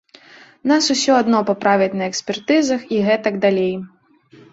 Нас 0.69 0.85
усё 0.93 1.11
адно 1.23 1.41
паправяць 1.49 1.93
на 1.99 2.07
экспертызах 2.13 2.81
і 2.97 3.03
гэтак 3.09 3.37
далей. 3.45 3.73